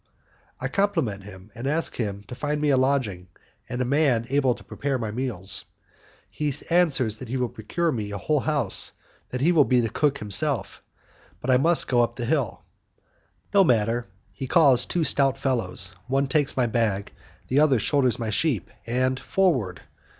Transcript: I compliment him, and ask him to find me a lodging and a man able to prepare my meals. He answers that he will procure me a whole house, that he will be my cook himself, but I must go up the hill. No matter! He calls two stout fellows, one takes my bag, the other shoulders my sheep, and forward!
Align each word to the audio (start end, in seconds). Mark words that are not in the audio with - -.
I 0.59 0.67
compliment 0.67 1.25
him, 1.25 1.51
and 1.53 1.67
ask 1.67 1.95
him 1.95 2.23
to 2.23 2.33
find 2.33 2.59
me 2.59 2.71
a 2.71 2.75
lodging 2.75 3.27
and 3.69 3.83
a 3.83 3.85
man 3.85 4.25
able 4.31 4.55
to 4.55 4.63
prepare 4.63 4.97
my 4.97 5.11
meals. 5.11 5.65
He 6.31 6.51
answers 6.71 7.19
that 7.19 7.27
he 7.29 7.37
will 7.37 7.49
procure 7.49 7.91
me 7.91 8.09
a 8.09 8.17
whole 8.17 8.39
house, 8.39 8.93
that 9.29 9.41
he 9.41 9.51
will 9.51 9.63
be 9.63 9.79
my 9.79 9.89
cook 9.89 10.17
himself, 10.17 10.81
but 11.39 11.51
I 11.51 11.57
must 11.57 11.87
go 11.87 12.01
up 12.01 12.15
the 12.15 12.25
hill. 12.25 12.63
No 13.53 13.63
matter! 13.63 14.07
He 14.33 14.47
calls 14.47 14.87
two 14.87 15.03
stout 15.03 15.37
fellows, 15.37 15.93
one 16.07 16.25
takes 16.25 16.57
my 16.57 16.65
bag, 16.65 17.11
the 17.47 17.59
other 17.59 17.77
shoulders 17.77 18.17
my 18.17 18.31
sheep, 18.31 18.71
and 18.87 19.19
forward! 19.19 19.81